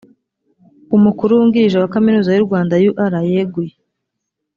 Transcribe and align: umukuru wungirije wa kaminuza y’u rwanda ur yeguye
umukuru 0.95 1.31
wungirije 1.37 1.77
wa 1.79 1.91
kaminuza 1.95 2.29
y’u 2.31 2.45
rwanda 2.47 2.73
ur 3.03 3.13
yeguye 3.33 3.73